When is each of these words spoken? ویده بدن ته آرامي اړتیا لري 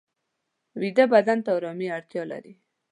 ویده 0.81 1.05
بدن 1.13 1.39
ته 1.45 1.49
آرامي 1.57 1.87
اړتیا 1.97 2.23
لري 2.31 2.53